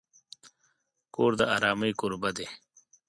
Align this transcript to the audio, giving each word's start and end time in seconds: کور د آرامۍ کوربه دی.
کور 1.15 1.31
د 1.39 1.41
آرامۍ 1.55 1.91
کوربه 1.99 2.29
دی. 2.37 2.47